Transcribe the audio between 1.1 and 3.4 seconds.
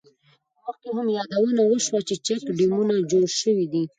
یادونه وشوه، چې چیک ډیمونه جوړ